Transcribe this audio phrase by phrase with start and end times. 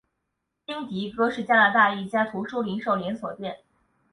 [0.65, 3.59] 英迪戈是加拿大一家图书零售连锁店。